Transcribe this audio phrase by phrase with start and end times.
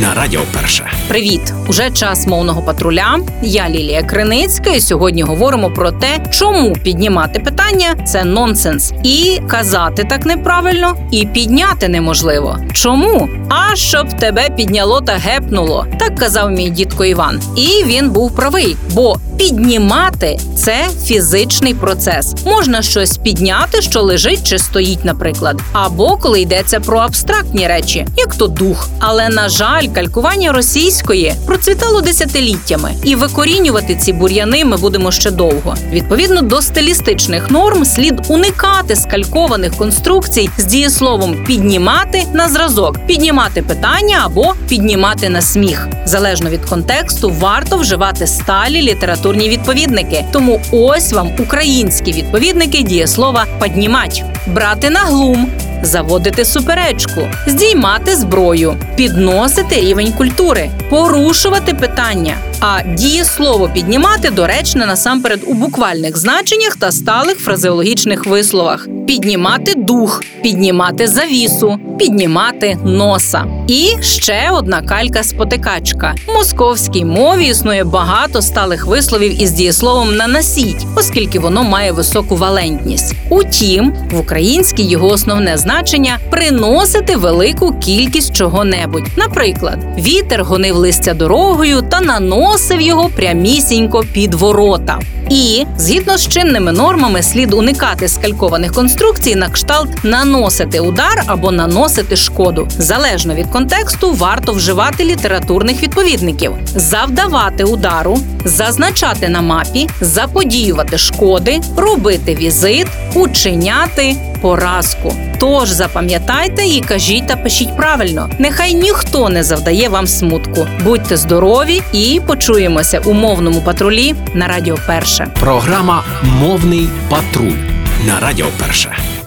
[0.00, 0.90] на Радіо Перше.
[1.08, 1.52] Привіт!
[1.66, 3.18] Уже час мовного патруля.
[3.42, 10.04] Я Лілія Криницька, і сьогодні говоримо про те, чому піднімати питання це нонсенс, і казати
[10.04, 12.58] так неправильно, і підняти неможливо.
[12.72, 13.28] Чому?
[13.48, 17.42] А щоб тебе підняло та гепнуло, так казав мій дідко Іван.
[17.56, 22.34] І він був правий, бо піднімати це фізичний процес.
[22.46, 28.34] Можна щось підняти, що лежить чи стоїть, наприклад, або коли йдеться про абстрактні речі, як
[28.34, 28.88] то дух.
[28.98, 35.74] Але на жаль, калькування російської процвітало десятиліттями, і викорінювати ці бур'яни ми будемо ще довго.
[35.92, 44.22] Відповідно до стилістичних норм, слід уникати скалькованих конструкцій з дієсловом піднімати на зразок, піднімати питання
[44.24, 45.88] або піднімати на сміх.
[46.04, 50.24] Залежно від контексту, варто вживати сталі літературні відповідники.
[50.32, 54.24] Тому ось вам українські відповідники дієслова «поднімать».
[54.46, 55.52] брати на глум.
[55.82, 62.34] Заводити суперечку, здіймати зброю, підносити рівень культури, порушувати питання.
[62.60, 71.06] А дієслово піднімати доречне насамперед у буквальних значеннях та сталих фразеологічних висловах: піднімати дух, піднімати
[71.06, 73.44] завісу, піднімати носа.
[73.68, 76.14] І ще одна калька-спотикачка.
[76.26, 83.14] В московській мові існує багато сталих висловів із дієсловом наносіть, оскільки воно має високу валентність.
[83.30, 89.06] Утім, в українській його основне значення приносити велику кількість чого-небудь.
[89.16, 92.47] Наприклад, вітер гонив листя дорогою та наносив
[92.80, 94.98] його прямісінько під ворота.
[95.30, 102.16] І згідно з чинними нормами слід уникати скалькованих конструкцій на кшталт наносити удар або наносити
[102.16, 102.68] шкоду.
[102.78, 112.34] Залежно від контексту, варто вживати літературних відповідників, завдавати удару, зазначати на мапі, заподіювати шкоди, робити
[112.34, 115.14] візит, учиняти поразку.
[115.38, 118.30] Тож запам'ятайте і кажіть та пишіть правильно.
[118.38, 120.66] Нехай ніхто не завдає вам смутку.
[120.84, 125.28] Будьте здорові і почуємося у мовному патрулі на Радіо Перше.
[125.40, 127.58] Програма Мовний патруль
[128.06, 129.17] на Радіо Перше.